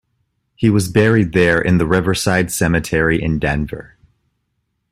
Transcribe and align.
He 0.55 0.71
was 0.71 0.89
buried 0.91 1.31
there 1.31 1.61
in 1.61 1.77
the 1.77 1.85
Riverside 1.85 2.51
Cemetery 2.51 3.21
in 3.21 3.37
Denver. 3.37 3.97